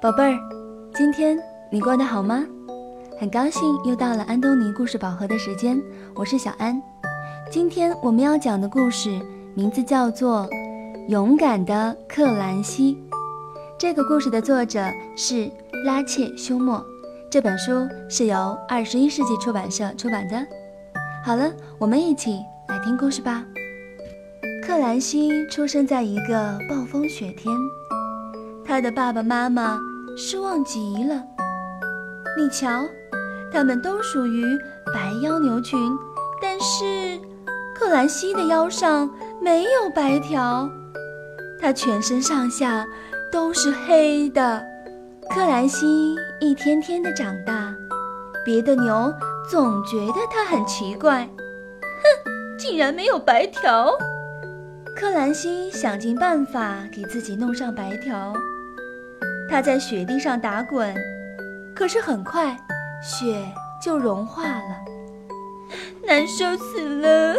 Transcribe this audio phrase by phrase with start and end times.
[0.00, 0.38] 宝贝儿，
[0.94, 1.36] 今天
[1.72, 2.46] 你过得好吗？
[3.18, 5.82] 很高兴又到了安东尼故事宝盒的时间，
[6.14, 6.80] 我是小安。
[7.50, 9.20] 今天我们要讲的故事
[9.54, 10.46] 名字叫做
[11.08, 12.94] 《勇敢的克兰西》。
[13.76, 15.50] 这个故事的作者是
[15.84, 16.80] 拉切·休谟，
[17.28, 20.46] 这本书是由二十一世纪出版社出版的。
[21.24, 22.38] 好了，我们一起
[22.68, 23.44] 来听故事吧。
[24.64, 27.52] 克兰西出生在一个暴风雪天，
[28.64, 29.80] 他的爸爸妈妈。
[30.20, 31.22] 失望极了。
[32.36, 32.84] 你瞧，
[33.52, 34.44] 他们都属于
[34.92, 35.78] 白腰牛群，
[36.42, 37.20] 但是
[37.72, 39.08] 克兰西的腰上
[39.40, 40.68] 没有白条，
[41.60, 42.84] 他全身上下
[43.30, 44.60] 都是黑的。
[45.30, 47.72] 克兰西一天天的长大，
[48.44, 49.14] 别的牛
[49.48, 51.28] 总觉得他很奇怪，
[51.80, 53.92] 哼，竟然没有白条。
[54.96, 58.34] 克兰西想尽办法给自己弄上白条。
[59.50, 60.94] 他在雪地上打滚，
[61.74, 62.56] 可是很快
[63.02, 63.42] 雪
[63.82, 64.84] 就融化了，
[66.06, 67.34] 难受死了！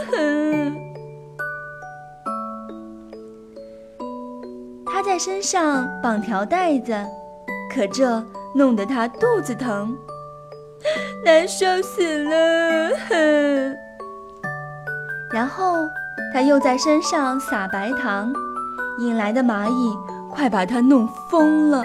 [4.86, 6.94] 他在身上绑条带子，
[7.74, 8.22] 可这
[8.56, 9.96] 弄得他肚子疼，
[11.24, 12.90] 难受死了！
[15.32, 15.88] 然后
[16.34, 18.34] 他又在身上撒白糖，
[19.00, 19.96] 引来的蚂蚁
[20.32, 21.84] 快把他弄疯了。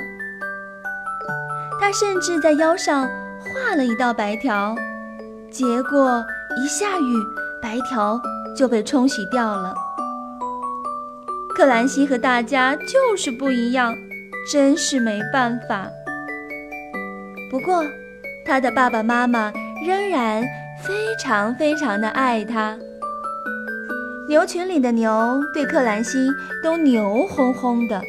[1.85, 3.07] 他甚至在腰上
[3.41, 4.75] 画了一道白条，
[5.51, 6.25] 结果
[6.57, 7.15] 一下雨，
[7.61, 8.19] 白条
[8.57, 9.75] 就被冲洗掉了。
[11.55, 13.95] 克兰西和大家就是不一样，
[14.51, 15.87] 真是没办法。
[17.51, 17.85] 不过，
[18.47, 19.53] 他的爸爸妈妈
[19.87, 20.43] 仍然
[20.83, 22.79] 非常非常的爱他。
[24.27, 26.31] 牛群里的牛对克兰西
[26.63, 28.01] 都牛哄哄的，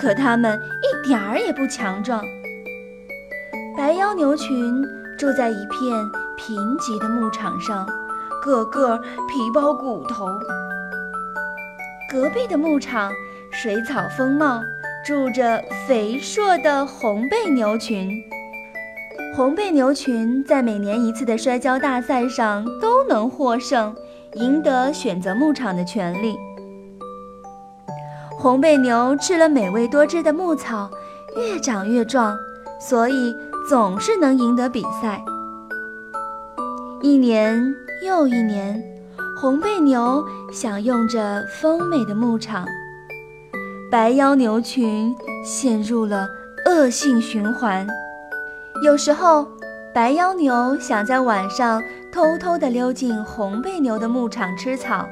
[0.00, 2.22] 可他们一点儿也不强壮。
[3.78, 4.84] 白腰牛群
[5.16, 7.86] 住在一片贫瘠的牧场上，
[8.42, 10.26] 个个皮包骨头。
[12.10, 13.12] 隔壁的牧场
[13.52, 14.60] 水草丰茂，
[15.06, 18.20] 住着肥硕的红背牛群。
[19.36, 23.94] 红背牛群在每年一次的摔跤大赛上都能获胜，
[24.32, 26.36] 赢得选择牧场的权利。
[28.36, 30.90] 红背牛吃了美味多汁的牧草，
[31.36, 32.36] 越长越壮，
[32.80, 33.32] 所以。
[33.68, 35.22] 总是能赢得比赛。
[37.02, 37.62] 一年
[38.02, 38.82] 又一年，
[39.38, 42.64] 红背牛享用着丰美的牧场，
[43.90, 45.14] 白腰牛群
[45.44, 46.26] 陷入了
[46.64, 47.86] 恶性循环。
[48.82, 49.46] 有时候，
[49.94, 55.06] 白腰牛想在晚上偷偷地溜进红背牛的牧场吃草，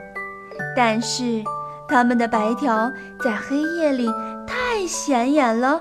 [0.75, 1.45] 但是
[1.87, 2.91] 它们的白条
[3.23, 4.09] 在黑夜里
[4.47, 5.79] 太显眼了，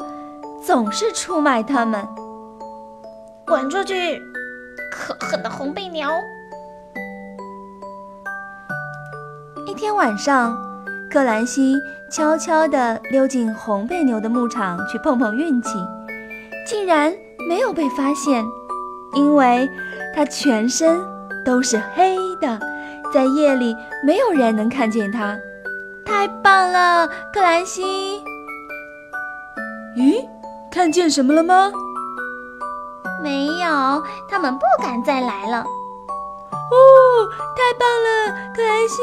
[0.61, 2.05] 总是出卖它们。
[3.47, 4.19] 滚出去！
[4.91, 6.09] 可恨的红背牛！
[9.67, 10.57] 一天晚上，
[11.11, 11.75] 克兰西
[12.09, 15.77] 悄悄地溜进红背牛的牧场去碰碰运气，
[16.65, 17.13] 竟然
[17.47, 18.43] 没有被发现，
[19.13, 19.69] 因为
[20.15, 20.99] 他全身
[21.45, 22.59] 都是黑的，
[23.13, 25.37] 在夜里没有人能看见他。
[26.03, 27.83] 太棒了，克兰西！
[29.95, 30.27] 咦，
[30.71, 31.71] 看见什么了吗？
[33.25, 35.57] 没有，他们不敢再来了。
[35.57, 36.77] 哦，
[37.57, 39.01] 太棒了，克兰西！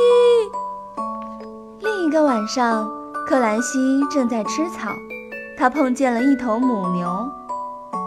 [1.80, 2.88] 另一个晚上，
[3.26, 4.90] 克兰西正在吃草，
[5.58, 7.28] 他碰见了一头母牛。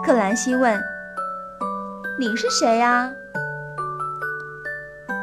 [0.06, 0.80] 克兰西问
[2.18, 3.12] ：“你是谁呀？”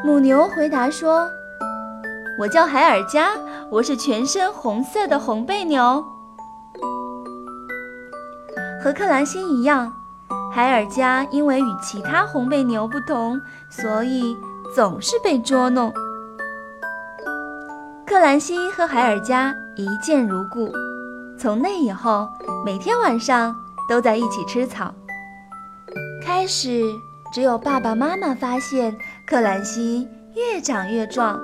[0.06, 1.28] 母牛回答说
[2.38, 3.30] ：“我叫海尔加，
[3.68, 6.04] 我是全身红色的红背牛，
[8.80, 9.92] 和克兰西一样。”
[10.54, 14.36] 海尔加因为与其他红背牛不同，所以
[14.72, 15.92] 总是被捉弄。
[18.06, 20.70] 克兰西和海尔加一见如故，
[21.36, 22.28] 从那以后，
[22.64, 23.52] 每天晚上
[23.88, 24.94] 都在一起吃草。
[26.22, 26.84] 开始
[27.32, 28.96] 只有爸爸妈妈发现
[29.26, 31.36] 克兰西越长越壮。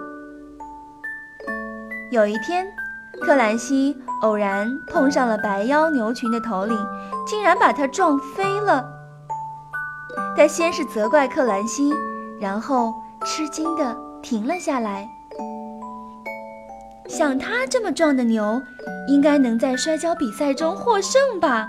[2.13, 2.65] 有一天，
[3.21, 6.79] 克兰西偶然碰上了白腰牛群的头领，
[7.27, 9.00] 竟然把他撞飞了。
[10.37, 11.93] 他先是责怪克兰西，
[12.41, 12.95] 然后
[13.25, 15.09] 吃惊地停了下来。
[17.09, 18.63] 像他这么壮的牛，
[19.09, 21.69] 应该能在摔跤比赛中获胜吧？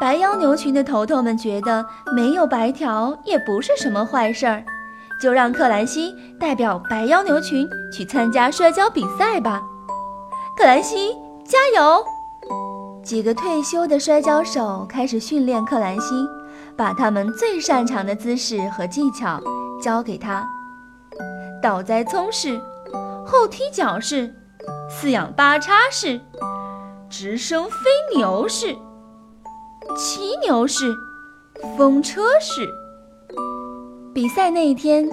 [0.00, 1.84] 白腰牛群的头头们觉得
[2.16, 4.64] 没有白条也不是什么坏事儿，
[5.20, 9.62] 就让克兰西代表白腰牛群去参加摔跤比赛吧。
[10.56, 11.12] 克兰西
[11.44, 12.02] 加油！
[13.02, 16.28] 几个退休的摔跤手开始训练克兰西，
[16.76, 19.40] 把他们最擅长的姿势和技巧
[19.82, 20.46] 教给他：
[21.62, 22.60] 倒栽葱式、
[23.26, 24.32] 后踢脚式、
[24.88, 26.20] 四仰八叉式、
[27.08, 27.76] 直升飞
[28.14, 28.76] 牛式、
[29.96, 30.94] 骑牛式、
[31.76, 32.68] 风车式。
[34.14, 35.08] 比赛那一天，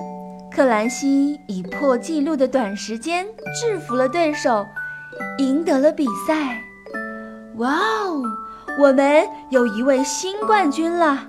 [0.52, 3.26] 克兰西以破纪录的短时间
[3.60, 4.66] 制服了对手，
[5.38, 6.62] 赢得了比赛。
[7.58, 8.22] 哇哦！
[8.80, 11.26] 我们有一位新冠军了！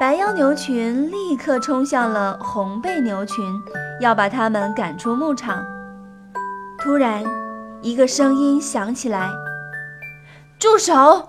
[0.00, 3.44] 白腰牛群立刻冲向了红背牛群，
[4.00, 5.64] 要把他们赶出牧场。
[6.78, 7.22] 突然，
[7.82, 9.30] 一个声音响起来
[10.58, 11.28] ：“住手！”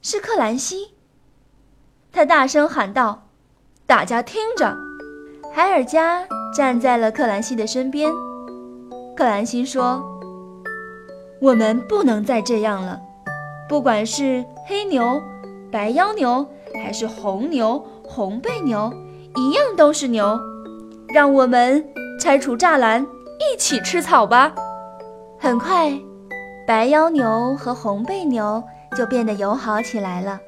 [0.00, 0.94] 是克兰西。
[2.10, 3.28] 他大声喊道
[3.86, 4.74] ：“大家听着！”
[5.54, 8.10] 海尔加站在了克兰西的身边。
[9.14, 10.15] 克兰西说。
[11.46, 13.00] 我们不能再这样了，
[13.68, 15.22] 不管是黑牛、
[15.70, 16.44] 白腰牛，
[16.82, 18.92] 还是红牛、红背牛，
[19.36, 20.36] 一样都是牛。
[21.14, 21.86] 让我们
[22.20, 23.06] 拆除栅栏，
[23.38, 24.52] 一起吃草吧。
[25.38, 25.96] 很快，
[26.66, 28.60] 白腰牛和红背牛
[28.96, 30.40] 就变得友好起来了。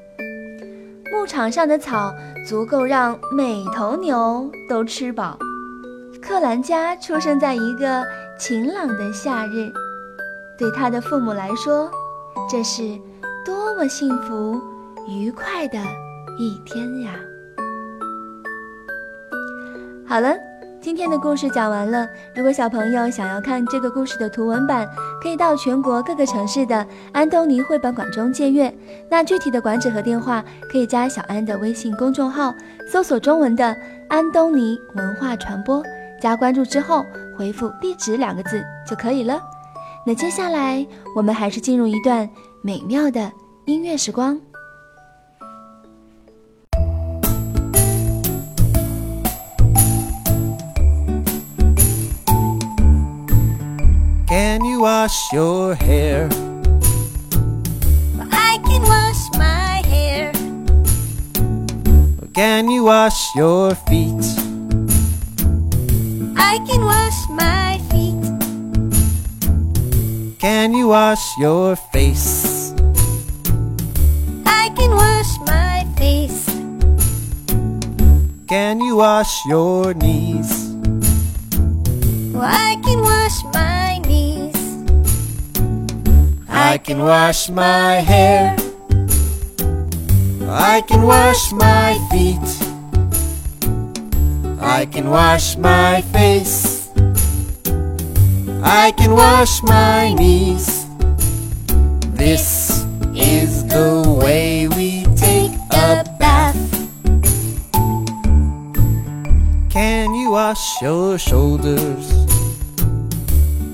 [1.13, 2.13] 牧场上的草
[2.45, 5.39] 足够让每头牛都吃饱。
[6.21, 8.03] 克兰加出生在一个
[8.37, 9.71] 晴朗的夏日。
[10.59, 11.89] 对他的父母来说，
[12.49, 12.99] 这是
[13.45, 14.61] 多么幸福、
[15.07, 15.79] 愉快的
[16.37, 17.13] 一天呀！
[20.05, 20.35] 好了，
[20.81, 22.05] 今天的故事讲完了。
[22.35, 24.85] 如果小朋友想要看这个故事的图文版，
[25.23, 28.73] 可以到全国各个城市的安东尼绘本馆中借阅。
[29.09, 32.53] 那具体的馆址和电话，可以加小安的微信公众号，
[32.85, 33.73] 搜索中文的
[34.09, 35.81] “安东尼文化传播”，
[36.19, 37.05] 加关注之后
[37.37, 39.39] 回复“地址”两个字就可以了。
[40.09, 40.83] 那接下来，
[41.15, 42.27] 我们还是进入一段
[42.63, 43.31] 美妙的
[43.67, 44.41] 音乐时光。
[54.27, 56.27] Can you wash your hair?
[58.31, 60.31] I can wash my hair.
[62.33, 64.25] Can you wash your feet?
[66.35, 67.68] I can wash my.
[70.39, 72.71] Can you wash your face?
[74.45, 76.45] I can wash my face.
[78.47, 80.71] Can you wash your knees?
[82.33, 84.55] Oh, I can wash my knees.
[86.47, 88.55] I can wash my hair.
[90.47, 92.49] I can wash my feet.
[94.61, 96.68] I can wash my face.
[98.61, 100.85] I can wash my knees.
[102.13, 102.85] This
[103.15, 106.57] is the way we take a bath.
[109.69, 112.11] Can you wash your shoulders?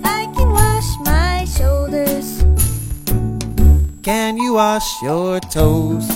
[0.03, 2.43] I can wash my shoulders.
[4.03, 6.07] Can you wash your toes?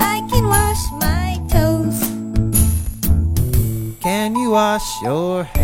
[0.00, 2.00] I can wash my toes.
[4.00, 5.63] Can you wash your hands?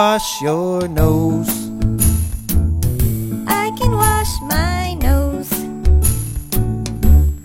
[0.00, 1.52] Wash your nose?
[3.62, 5.52] I can wash my nose.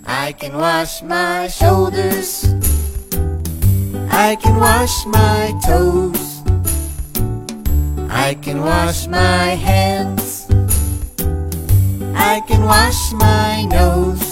[0.06, 2.30] I can wash my shoulders.
[4.26, 6.26] I can wash my toes.
[8.26, 10.46] I can wash my hands.
[12.32, 14.25] I can wash my nose.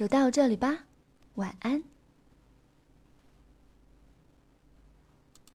[0.00, 0.86] 就到这里吧，
[1.34, 1.82] 晚安。